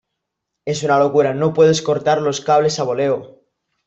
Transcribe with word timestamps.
es 0.65 0.81
una 0.81 0.97
locura, 0.97 1.35
no 1.35 1.53
puede 1.53 1.79
cortar 1.83 2.23
los 2.23 2.41
cables 2.41 2.79
a 2.79 2.83
boleo. 2.85 3.43